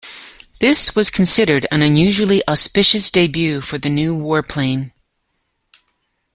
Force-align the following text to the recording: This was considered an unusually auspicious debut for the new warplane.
This 0.59 0.95
was 0.95 1.11
considered 1.11 1.67
an 1.69 1.83
unusually 1.83 2.41
auspicious 2.47 3.11
debut 3.11 3.61
for 3.61 3.77
the 3.77 3.87
new 3.87 4.15
warplane. 4.17 4.89